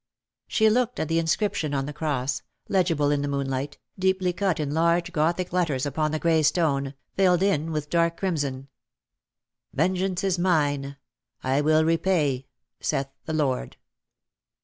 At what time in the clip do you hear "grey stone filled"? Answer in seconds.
6.17-7.43